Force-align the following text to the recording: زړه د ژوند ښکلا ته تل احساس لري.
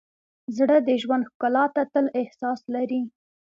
زړه 0.57 0.77
د 0.87 0.89
ژوند 1.01 1.27
ښکلا 1.31 1.65
ته 1.75 1.81
تل 1.93 2.05
احساس 2.21 2.59
لري. 2.73 3.01